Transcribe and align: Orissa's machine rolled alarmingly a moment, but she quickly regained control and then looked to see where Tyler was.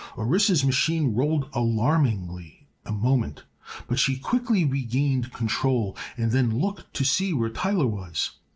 Orissa's 0.17 0.65
machine 0.65 1.13
rolled 1.13 1.47
alarmingly 1.53 2.67
a 2.87 2.91
moment, 2.91 3.43
but 3.87 3.99
she 3.99 4.17
quickly 4.17 4.65
regained 4.65 5.31
control 5.31 5.95
and 6.17 6.31
then 6.31 6.57
looked 6.57 6.91
to 6.95 7.05
see 7.05 7.33
where 7.33 7.51
Tyler 7.51 7.85
was. 7.85 8.31